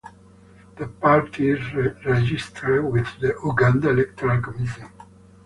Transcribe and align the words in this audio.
The 0.77 0.87
party 0.87 1.51
is 1.51 1.59
registered 2.03 2.91
with 2.91 3.05
the 3.19 3.35
Uganda 3.45 3.91
Electoral 3.91 4.41
Commission. 4.41 4.89